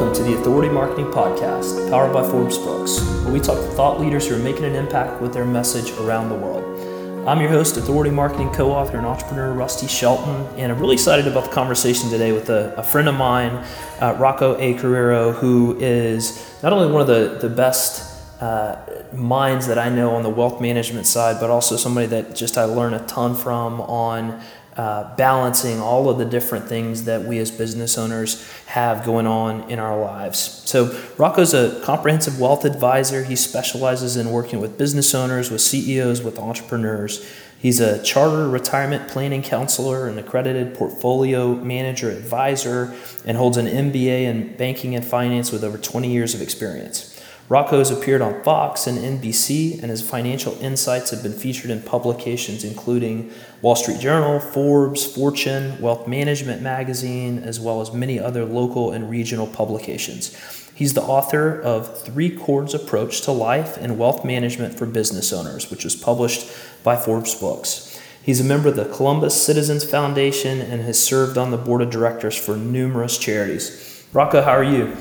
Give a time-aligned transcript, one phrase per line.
[0.00, 4.00] Welcome to the Authority Marketing Podcast, powered by Forbes Books, where we talk to thought
[4.00, 7.28] leaders who are making an impact with their message around the world.
[7.28, 11.28] I'm your host, Authority Marketing co author and entrepreneur Rusty Shelton, and I'm really excited
[11.28, 13.62] about the conversation today with a, a friend of mine,
[14.00, 14.72] uh, Rocco A.
[14.72, 18.78] Carriero, who is not only one of the, the best uh,
[19.12, 22.64] minds that I know on the wealth management side, but also somebody that just I
[22.64, 24.40] learn a ton from on
[24.76, 29.68] uh, balancing all of the different things that we as business owners have going on
[29.70, 30.38] in our lives.
[30.38, 33.24] So, Rocco's a comprehensive wealth advisor.
[33.24, 37.26] He specializes in working with business owners, with CEOs, with entrepreneurs.
[37.60, 42.94] He's a charter retirement planning counselor, an accredited portfolio manager advisor,
[43.26, 47.09] and holds an MBA in banking and finance with over 20 years of experience.
[47.50, 51.82] Rocco has appeared on Fox and NBC, and his financial insights have been featured in
[51.82, 58.44] publications including Wall Street Journal, Forbes, Fortune, Wealth Management Magazine, as well as many other
[58.44, 60.32] local and regional publications.
[60.76, 65.72] He's the author of Three Cords Approach to Life and Wealth Management for Business Owners,
[65.72, 68.00] which was published by Forbes Books.
[68.22, 71.90] He's a member of the Columbus Citizens Foundation and has served on the board of
[71.90, 74.06] directors for numerous charities.
[74.12, 74.96] Rocco, how are you?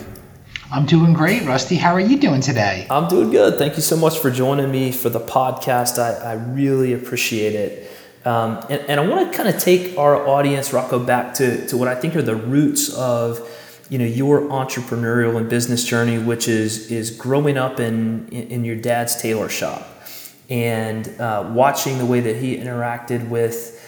[0.72, 1.78] I'm doing great, Rusty.
[1.78, 2.86] How are you doing today?
[2.92, 3.58] I'm doing good.
[3.58, 5.98] Thank you so much for joining me for the podcast.
[5.98, 7.92] I, I really appreciate it.
[8.23, 11.78] Um, and, and I want to kind of take our audience, Rocco, back to, to
[11.78, 13.50] what I think are the roots of
[13.90, 18.75] you know your entrepreneurial and business journey, which is is growing up in in your
[18.75, 19.88] dad's tailor shop
[20.52, 23.78] and uh, watching the way that he interacted with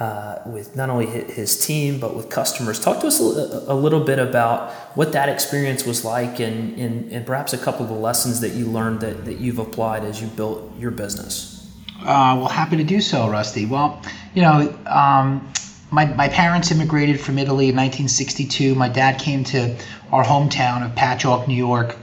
[0.00, 2.80] uh, with not only his team but with customers.
[2.80, 7.26] Talk to us a, little bit about what that experience was like, and, and, and
[7.26, 10.28] perhaps a couple of the lessons that you learned that, that you've applied as you
[10.28, 11.70] built your business.
[12.00, 13.66] Uh, well, happy to do so, Rusty.
[13.66, 14.00] Well,
[14.34, 15.52] you know, um,
[15.90, 18.74] my, my parents immigrated from Italy in 1962.
[18.74, 19.76] My dad came to
[20.12, 21.94] our hometown of Patchogue, New York,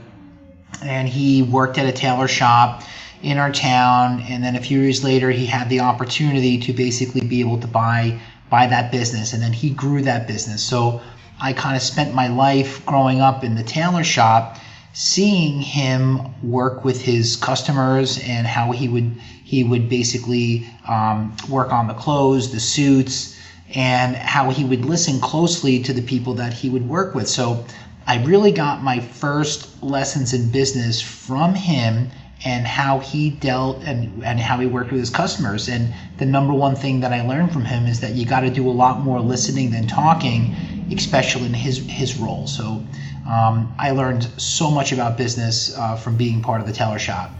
[0.84, 2.84] and he worked at a tailor shop
[3.22, 4.24] in our town.
[4.28, 7.66] And then a few years later, he had the opportunity to basically be able to
[7.66, 8.20] buy
[8.50, 10.62] buy that business, and then he grew that business.
[10.62, 11.02] So
[11.40, 14.56] I kind of spent my life growing up in the tailor shop,
[14.94, 19.14] seeing him work with his customers and how he would
[19.44, 23.38] he would basically um, work on the clothes, the suits,
[23.74, 27.28] and how he would listen closely to the people that he would work with.
[27.28, 27.64] So
[28.06, 32.10] I really got my first lessons in business from him
[32.44, 35.68] and how he dealt and, and how he worked with his customers.
[35.68, 38.50] And the number one thing that I learned from him is that you got to
[38.50, 40.54] do a lot more listening than talking,
[40.92, 42.46] especially in his, his role.
[42.46, 42.82] So
[43.28, 47.30] um, I learned so much about business uh, from being part of the tailor shop.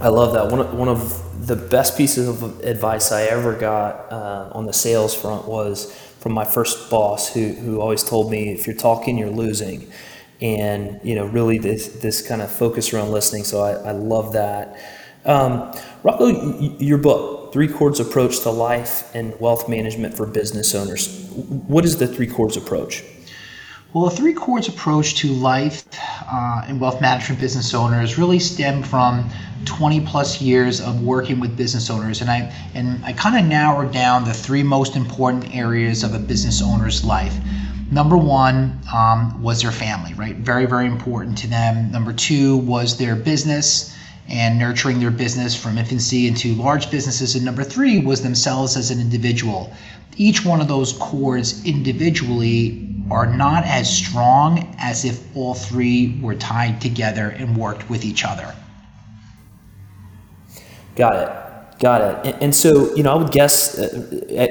[0.00, 0.50] I love that.
[0.50, 4.72] One of, one of the best pieces of advice I ever got uh, on the
[4.72, 9.16] sales front was from my first boss, who, who always told me, if you're talking,
[9.16, 9.90] you're losing
[10.40, 13.44] and you know really this this kind of focus around listening.
[13.44, 14.78] So I, I love that.
[15.24, 16.26] Um, Rocco,
[16.78, 21.30] your book, Three Cords Approach to Life and Wealth Management for Business Owners.
[21.66, 23.02] What is the Three Cords approach?
[23.94, 25.84] Well, the three cords approach to life
[26.28, 29.30] uh, and wealth management business owners really stem from
[29.66, 33.92] 20 plus years of working with business owners, and I and I kind of narrowed
[33.92, 37.36] down the three most important areas of a business owner's life.
[37.94, 40.34] Number one um, was their family, right?
[40.34, 41.92] Very, very important to them.
[41.92, 43.96] Number two was their business
[44.28, 47.36] and nurturing their business from infancy into large businesses.
[47.36, 49.72] And number three was themselves as an individual.
[50.16, 56.34] Each one of those cords individually are not as strong as if all three were
[56.34, 58.52] tied together and worked with each other.
[60.96, 61.43] Got it.
[61.80, 62.36] Got it.
[62.40, 63.88] And, so, you know, I would guess uh,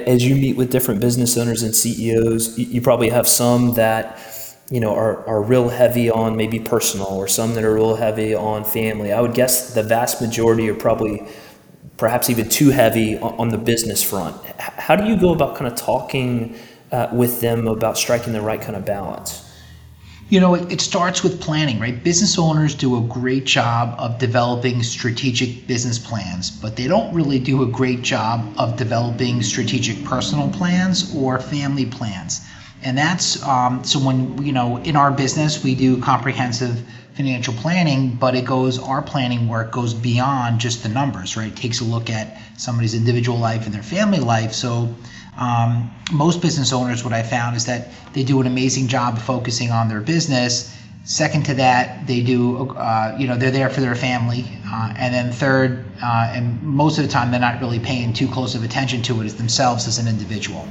[0.06, 4.20] as you meet with different business owners and CEOs, you, probably have some that,
[4.70, 8.36] you know, are, are real heavy on maybe personal or some that are real heavy
[8.36, 9.14] on family.
[9.14, 11.26] I would guess the vast majority are probably
[11.98, 14.36] perhaps even too heavy on, on the business front.
[14.60, 16.58] How do you go about kind of talking
[16.92, 19.50] uh, with them about striking the right kind of balance?
[20.30, 22.02] You know, it, it, starts with planning, right?
[22.04, 27.40] Business owners do a great job of developing strategic business plans, but they don't really
[27.40, 32.42] do a great job of developing strategic personal plans or family plans.
[32.84, 36.84] And that's um, so when, you know, in our business, we do comprehensive
[37.14, 41.48] financial planning, but it goes, our planning work goes beyond just the numbers, right?
[41.48, 44.54] It takes a look at somebody's individual life and their family life.
[44.54, 44.96] So,
[45.38, 49.72] um, most business owners, what I found is that they do an amazing job focusing
[49.72, 50.78] on their business.
[51.06, 54.46] Second to that, they do, uh, you know, they're there for their family.
[54.68, 58.28] Uh, and then third, uh, and most of the time, they're not really paying too
[58.28, 60.68] close of attention to it as themselves as an individual.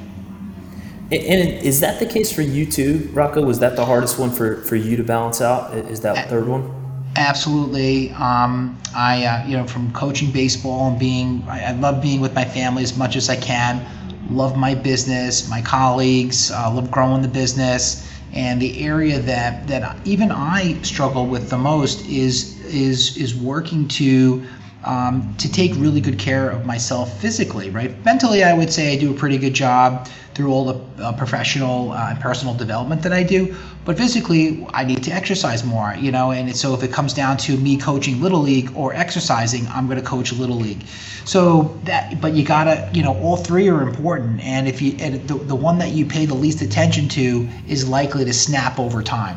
[1.11, 3.43] And is that the case for you too, Rocco?
[3.43, 5.75] Was that the hardest one for, for you to balance out?
[5.75, 6.83] Is that third one?
[7.17, 8.11] Absolutely.
[8.13, 12.35] Um, I, uh, you know, from coaching baseball and being, I, I, love being with
[12.35, 13.85] my family as much as I can.
[14.33, 18.09] Love my business, my colleagues, uh, love growing the business.
[18.33, 23.87] And the area that, that even I struggle with the most is is is working
[23.89, 24.43] to
[24.85, 28.05] um, to take really good care of myself physically, right?
[28.05, 31.93] Mentally, I would say I do a pretty good job through all the uh, professional
[31.93, 33.55] uh, and personal development that I do.
[33.85, 36.31] But physically, I need to exercise more, you know.
[36.31, 39.99] And so if it comes down to me coaching little league or exercising, I'm going
[39.99, 40.85] to coach little league.
[41.25, 44.41] So that, but you gotta, you know, all three are important.
[44.41, 47.89] And if you, and the, the one that you pay the least attention to is
[47.89, 49.37] likely to snap over time.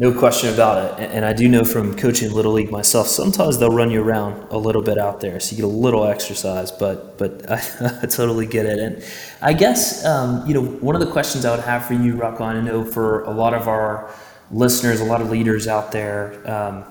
[0.00, 1.10] No question about it.
[1.10, 4.56] And I do know from coaching Little League myself, sometimes they'll run you around a
[4.56, 5.40] little bit out there.
[5.40, 7.56] So you get a little exercise, but, but I,
[8.02, 8.78] I totally get it.
[8.78, 9.02] And
[9.42, 12.44] I guess, um, you know, one of the questions I would have for you, Rocco,
[12.44, 14.14] I know for a lot of our
[14.52, 16.84] listeners, a lot of leaders out there, um,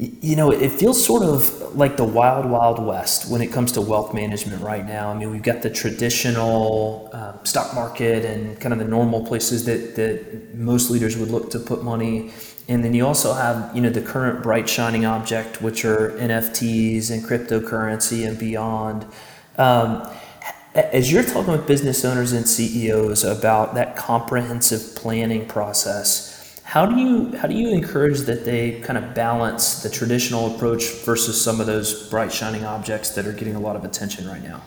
[0.00, 3.82] you know, it feels sort of like the wild, wild west when it comes to
[3.82, 5.10] wealth management right now.
[5.10, 9.66] I mean, we've got the traditional uh, stock market and kind of the normal places
[9.66, 12.32] that, that most leaders would look to put money.
[12.66, 17.10] And then you also have, you know, the current bright shining object, which are NFTs
[17.10, 19.04] and cryptocurrency and beyond.
[19.58, 20.08] Um,
[20.74, 26.39] as you're talking with business owners and CEOs about that comprehensive planning process,
[26.70, 30.84] how do you how do you encourage that they kind of balance the traditional approach
[31.04, 34.44] versus some of those bright shining objects that are getting a lot of attention right
[34.44, 34.62] now?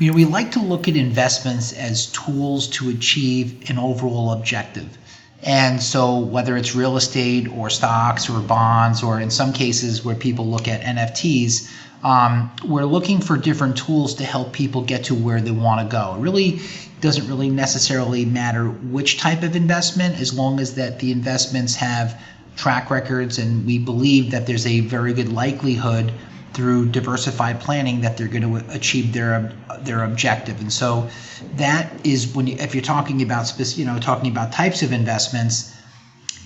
[0.00, 4.98] You know, we like to look at investments as tools to achieve an overall objective.
[5.44, 10.16] And so, whether it's real estate or stocks or bonds, or in some cases where
[10.16, 11.70] people look at NFTs,
[12.02, 15.96] um, we're looking for different tools to help people get to where they want to
[15.96, 16.16] go.
[16.18, 16.60] Really
[17.04, 22.18] doesn't really necessarily matter which type of investment, as long as that the investments have
[22.56, 26.10] track records, and we believe that there's a very good likelihood
[26.54, 30.58] through diversified planning that they're going to achieve their their objective.
[30.62, 31.10] And so
[31.56, 35.76] that is when you, if you're talking about you know talking about types of investments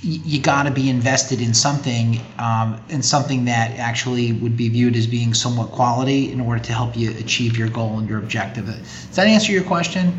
[0.01, 4.97] you got to be invested in something um, in something that actually would be viewed
[4.97, 8.67] as being somewhat quality in order to help you achieve your goal and your objective.
[8.67, 10.19] Does that answer your question?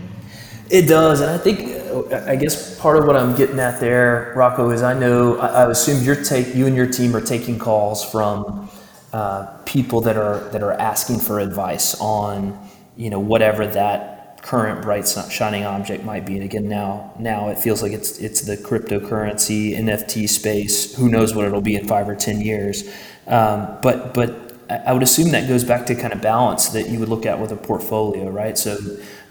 [0.70, 1.80] It does, and I think
[2.14, 6.04] I guess part of what I'm getting at there, Rocco, is I know I, assume
[6.04, 8.70] you're take you and your team are taking calls from
[9.12, 14.84] uh, people that are that are asking for advice on you know whatever that current
[14.84, 16.36] bright shining object might be.
[16.36, 20.96] And again, now now it feels like it's it's the cryptocurrency NFT space.
[20.96, 22.88] Who knows what it'll be in five or ten years?
[23.26, 27.00] Um, but but I would assume that goes back to kind of balance that you
[27.00, 28.56] would look at with a portfolio, right?
[28.56, 28.78] So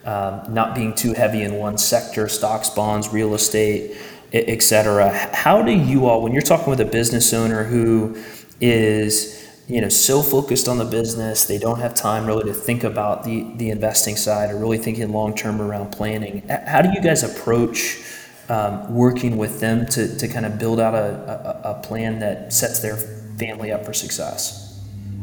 [0.04, 3.96] um, not being too heavy in one sector, stocks, bonds, real estate,
[4.32, 5.10] et cetera.
[5.34, 8.22] How do you all, when you're talking with a business owner who
[8.60, 12.82] is you know so focused on the business they don't have time really to think
[12.82, 17.00] about the the investing side or really thinking long term around planning how do you
[17.00, 18.02] guys approach
[18.48, 22.50] um, working with them to, to kind of build out a, a, a plan that
[22.52, 24.67] sets their family up for success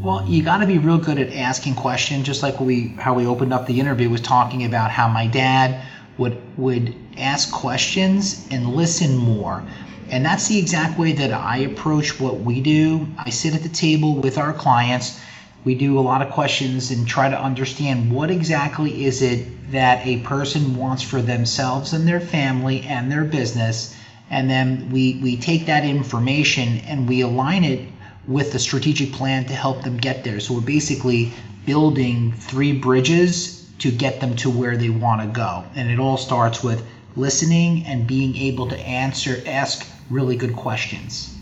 [0.06, 3.26] well you got to be real good at asking questions just like we how we
[3.26, 5.76] opened up the interview was talking about how my dad
[6.18, 9.64] would would ask questions and listen more
[10.10, 13.08] and that's the exact way that I approach what we do.
[13.18, 15.20] I sit at the table with our clients.
[15.64, 20.06] We do a lot of questions and try to understand what exactly is it that
[20.06, 23.96] a person wants for themselves and their family and their business.
[24.30, 27.80] And then we, we take that information and we align it
[28.28, 30.40] with the strategic plan to help them get there.
[30.40, 31.32] So we're basically
[31.66, 35.64] building three bridges to get them to where they want to go.
[35.76, 41.36] And it all starts with listening and being able to answer, ask really good questions.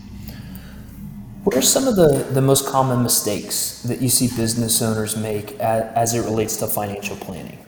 [1.44, 5.52] What are some of the, the most common mistakes that you see business owners make
[5.60, 7.58] as, as it relates to financial planning?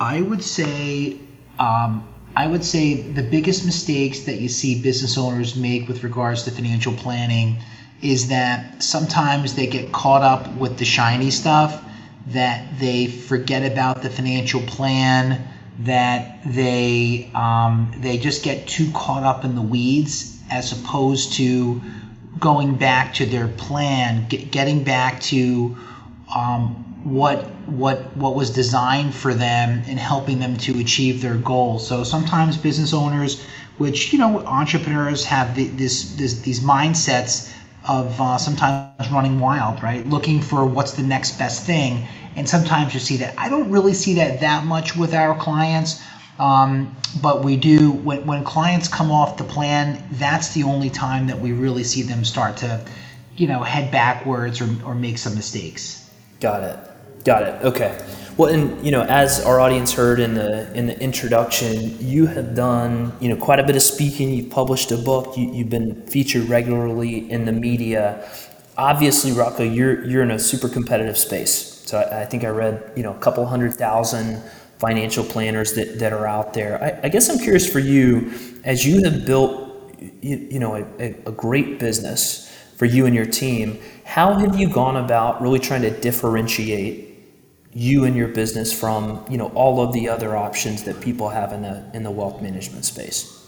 [0.00, 1.18] I would say
[1.58, 6.42] um, I would say the biggest mistakes that you see business owners make with regards
[6.44, 7.58] to financial planning
[8.02, 11.82] is that sometimes they get caught up with the shiny stuff,
[12.28, 15.46] that they forget about the financial plan,
[15.80, 21.80] that they um, they just get too caught up in the weeds as opposed to
[22.38, 25.76] going back to their plan, get, getting back to
[26.34, 31.86] um, what what what was designed for them and helping them to achieve their goals.
[31.86, 33.44] So sometimes business owners,
[33.78, 37.52] which you know entrepreneurs have the, this, this these mindsets
[37.86, 40.06] of uh, sometimes running wild, right?
[40.06, 42.06] Looking for what's the next best thing
[42.36, 43.34] and sometimes you see that.
[43.38, 46.02] I don't really see that that much with our clients.
[46.38, 51.28] Um, but we do when, when clients come off the plan that's the only time
[51.28, 52.84] that we really see them start to
[53.36, 56.93] you know head backwards or, or make some mistakes got it
[57.24, 57.64] got it.
[57.64, 57.98] Okay.
[58.36, 62.56] Well and you know as our audience heard in the in the introduction you have
[62.56, 64.32] done you know quite a bit of speaking.
[64.32, 65.36] You've published a book.
[65.36, 68.28] You, you've been featured regularly in the media.
[68.76, 71.82] Obviously rocco you're you're in a super competitive space.
[71.86, 74.42] So I, I think i read you know a couple hundred thousand
[74.78, 76.82] financial planners that, that are out there.
[76.82, 78.32] I, I guess I'm curious for you,
[78.64, 83.26] as you have built, you, you know, a, a great business for you and your
[83.26, 87.13] team, how have you gone about really trying to differentiate
[87.74, 91.52] you and your business from, you know, all of the other options that people have
[91.52, 93.40] in the in the wealth management space?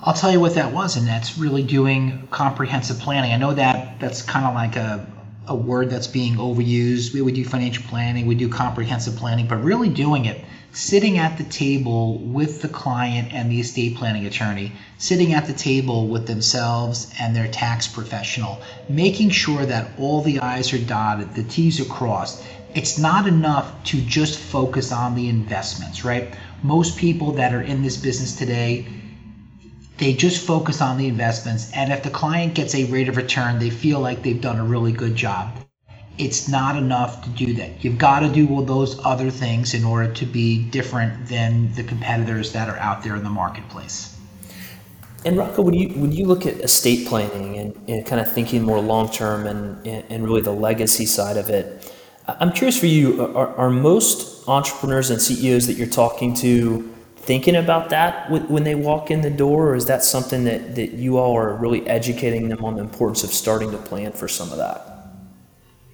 [0.00, 3.32] I'll tell you what that was, and that's really doing comprehensive planning.
[3.32, 5.04] I know that that's kind of like a,
[5.48, 7.12] a word that's being overused.
[7.12, 11.36] We would do financial planning, we do comprehensive planning, but really doing it, sitting at
[11.36, 16.28] the table with the client and the estate planning attorney, sitting at the table with
[16.28, 21.80] themselves and their tax professional, making sure that all the I's are dotted, the T's
[21.80, 22.44] are crossed.
[22.74, 26.34] It's not enough to just focus on the investments, right?
[26.62, 28.86] Most people that are in this business today,
[29.98, 31.70] they just focus on the investments.
[31.74, 34.64] And if the client gets a rate of return, they feel like they've done a
[34.64, 35.50] really good job.
[36.18, 37.84] It's not enough to do that.
[37.84, 41.84] You've got to do all those other things in order to be different than the
[41.84, 44.16] competitors that are out there in the marketplace.
[45.24, 48.62] And Rocco, when you when you look at estate planning and, and kind of thinking
[48.62, 51.92] more long term and, and really the legacy side of it,
[52.28, 57.56] I'm curious for you: are, are most entrepreneurs and CEOs that you're talking to thinking
[57.56, 61.18] about that when they walk in the door, or is that something that, that you
[61.18, 64.58] all are really educating them on the importance of starting to plan for some of
[64.58, 64.82] that?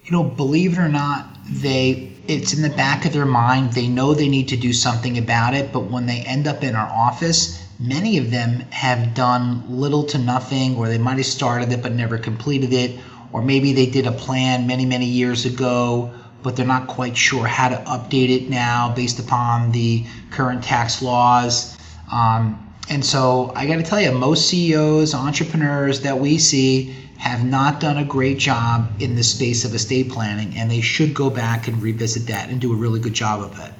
[0.03, 3.73] You know, believe it or not, they it's in the back of their mind.
[3.73, 6.75] They know they need to do something about it, but when they end up in
[6.75, 11.71] our office, many of them have done little to nothing, or they might have started
[11.71, 12.99] it but never completed it,
[13.31, 16.13] or maybe they did a plan many, many years ago
[16.45, 21.01] but they're not quite sure how to update it now based upon the current tax
[21.01, 21.75] laws.
[22.11, 27.43] Um, and so I got to tell you, most CEOs, entrepreneurs that we see have
[27.43, 31.31] not done a great job in the space of estate planning, and they should go
[31.31, 33.73] back and revisit that and do a really good job of it.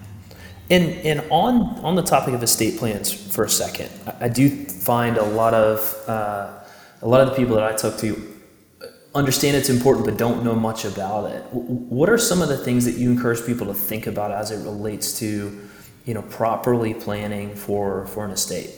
[0.71, 4.49] And and on on the topic of estate plans for a second, I, I do
[4.65, 6.49] find a lot of uh,
[7.03, 8.34] a lot of the people that I talk to
[9.15, 11.41] understand it's important but don't know much about it.
[11.51, 14.63] What are some of the things that you encourage people to think about as it
[14.63, 15.67] relates to,
[16.05, 18.71] you know, properly planning for for an estate?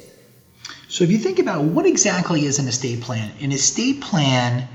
[0.89, 4.67] So if you think about what exactly is an estate plan, an estate plan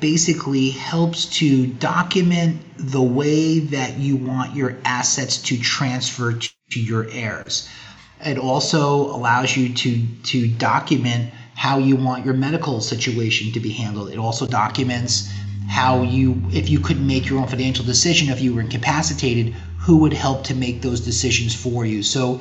[0.00, 7.06] basically helps to document the way that you want your assets to transfer to your
[7.10, 7.68] heirs.
[8.24, 13.68] It also allows you to to document how you want your medical situation to be
[13.68, 14.10] handled.
[14.10, 15.30] It also documents
[15.68, 19.98] how you, if you couldn't make your own financial decision, if you were incapacitated, who
[19.98, 22.02] would help to make those decisions for you.
[22.02, 22.40] So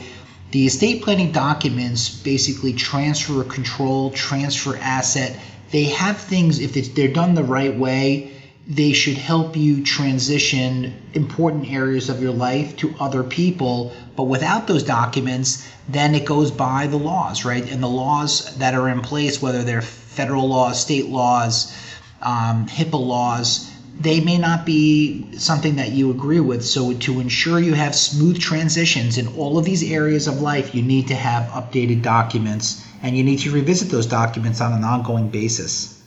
[0.51, 5.37] the estate planning documents basically transfer control, transfer asset.
[5.71, 8.31] They have things, if they're done the right way,
[8.69, 13.91] they should help you transition important areas of your life to other people.
[14.15, 17.67] But without those documents, then it goes by the laws, right?
[17.67, 21.73] And the laws that are in place, whether they're federal laws, state laws,
[22.21, 26.63] um, HIPAA laws, they may not be something that you agree with.
[26.63, 30.83] So, to ensure you have smooth transitions in all of these areas of life, you
[30.83, 35.27] need to have updated documents and you need to revisit those documents on an ongoing
[35.27, 35.98] basis.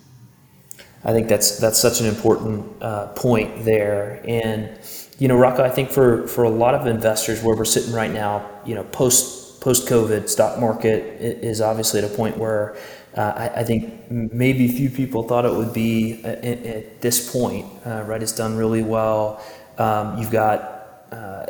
[1.04, 4.22] I think that's that's such an important uh, point there.
[4.26, 4.70] And
[5.18, 8.12] you know, Rocco, I think for for a lot of investors where we're sitting right
[8.12, 12.76] now, you know, post post COVID, stock market is obviously at a point where
[13.16, 17.66] uh, I, I, think maybe few people thought it would be at, at this point.
[17.86, 19.40] Uh, right, it's done really well.
[19.78, 21.46] Um, you've got uh,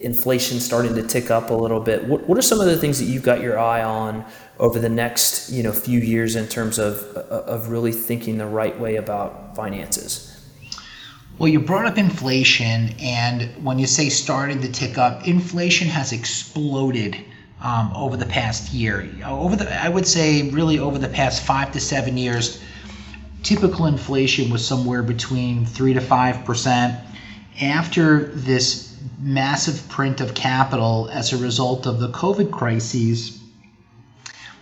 [0.00, 2.04] inflation starting to tick up a little bit.
[2.04, 4.24] What, what are some of the things that you've got your eye on
[4.62, 8.78] over the next you know few years in terms of of really thinking the right
[8.78, 10.28] way about finances?
[11.38, 16.12] Well, you brought up inflation, and when you say starting to tick up, inflation has
[16.12, 17.16] exploded
[17.60, 19.08] um, over the past year.
[19.26, 22.62] Over the, I would say, really over the past five to seven years,
[23.42, 27.00] typical inflation was somewhere between three to five percent.
[27.60, 33.41] After this massive print of capital as a result of the COVID crises,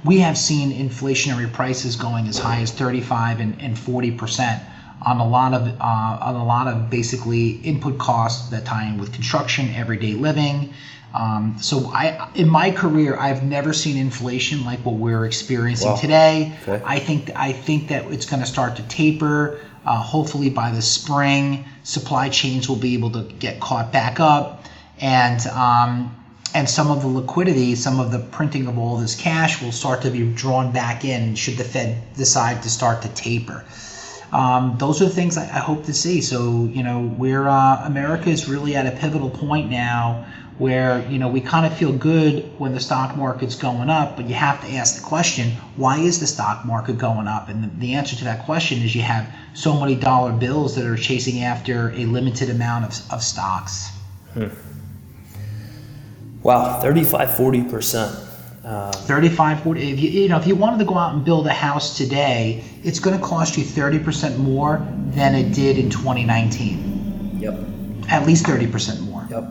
[0.04, 4.62] we have seen inflationary prices going as high as 35 and, and 40 percent
[5.04, 8.98] on a lot of uh, on a lot of basically input costs that tie in
[8.98, 10.72] with construction, everyday living.
[11.12, 15.96] Um, so I, in my career, I've never seen inflation like what we're experiencing Wow.
[15.96, 16.52] today.
[16.62, 16.82] Okay.
[16.84, 19.60] I think I think that it's going to start to taper.
[19.84, 24.66] Uh, hopefully by the spring, supply chains will be able to get caught back up,
[25.00, 26.14] and um,
[26.54, 30.02] and some of the liquidity, some of the printing of all this cash will start
[30.02, 31.34] to be drawn back in.
[31.34, 33.64] Should the Fed decide to start to taper?
[34.32, 36.20] Um, those are the things I, I hope to see.
[36.20, 40.26] So you know, we're uh, America is really at a pivotal point now
[40.58, 44.28] where you know we kind of feel good when the stock market's going up, but
[44.28, 47.48] you have to ask the question, why is the stock market going up?
[47.48, 50.84] And the, the answer to that question is you have so many dollar bills that
[50.84, 53.90] are chasing after a limited amount of, of stocks.
[56.42, 58.26] Wow, 35, 40%.
[58.62, 61.46] Uh, 35 40 if you, you know if you wanted to go out and build
[61.46, 67.38] a house today it's going to cost you 30% more than it did in 2019
[67.40, 67.58] yep,
[68.10, 69.44] at least 30% more yep.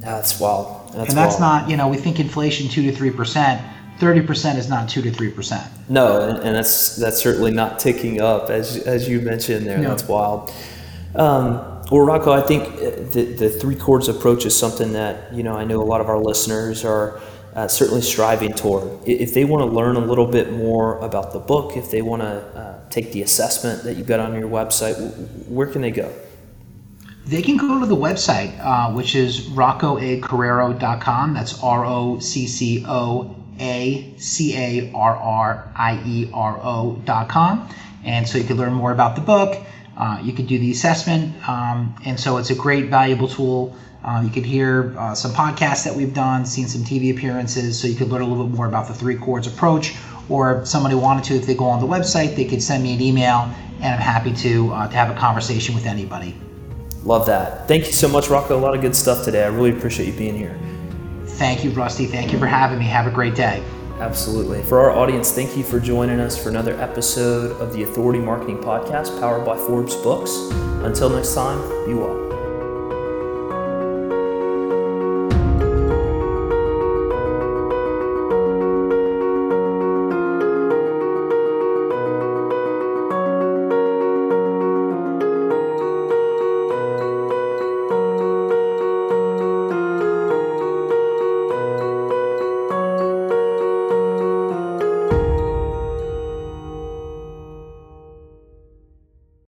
[0.00, 0.92] That's wild.
[0.92, 1.62] That's and that's wild.
[1.62, 5.88] not you know we think inflation 2 to 3% 30% is not 2 to 3%
[5.88, 9.78] No, and, and that's that's certainly not ticking up as as you mentioned there.
[9.78, 9.88] No.
[9.88, 10.52] That's wild.
[11.14, 15.42] Um, well, Rocco, I think uh, the the three cords approach is something that you
[15.42, 17.20] know I know a lot of our listeners are
[17.54, 19.06] uh, certainly striving toward.
[19.08, 22.22] If they want to learn a little bit more about the book, if they want
[22.22, 24.96] to uh, take the assessment that you've got on your website,
[25.48, 26.12] where can they go?
[27.26, 31.34] They can go to the website, uh, which is roccoacarriero.com.
[31.34, 37.68] That's R O C C O A C A R R I E R O.com.
[38.04, 39.62] And so you can learn more about the book.
[40.00, 41.30] Uh, you can do the assessment.
[41.46, 43.76] Um, and so it's a great, valuable tool.
[44.02, 47.86] Uh, you could hear uh, some podcasts that we've done, seen some TV appearances, so
[47.86, 49.94] you could learn a little bit more about the three cords approach.
[50.30, 52.94] Or if somebody wanted to, if they go on the website, they could send me
[52.94, 53.52] an email,
[53.82, 56.34] and I'm happy to uh, to have a conversation with anybody.
[57.04, 57.68] Love that.
[57.68, 58.56] Thank you so much, Rocco.
[58.56, 59.44] A lot of good stuff today.
[59.44, 60.58] I really appreciate you being here.
[61.26, 62.06] Thank you, Rusty.
[62.06, 62.86] Thank you for having me.
[62.86, 63.62] Have a great day.
[64.00, 64.62] Absolutely.
[64.62, 68.56] For our audience, thank you for joining us for another episode of the Authority Marketing
[68.56, 70.30] Podcast powered by Forbes Books.
[70.82, 72.29] Until next time, be well.